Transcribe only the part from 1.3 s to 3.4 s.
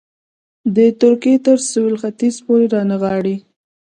تر سوېل ختیځ پورې رانغاړي.